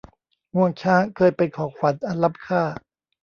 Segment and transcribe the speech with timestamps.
[0.55, 2.61] งวงช้างเคยเป็นของขวัญอันล้ำค่า